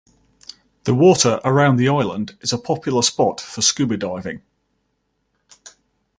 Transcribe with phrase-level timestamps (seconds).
[0.85, 4.41] The water around the island is a popular spot for scuba diving.